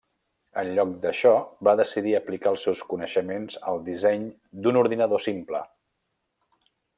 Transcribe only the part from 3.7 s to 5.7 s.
al disseny d'un ordinador simple.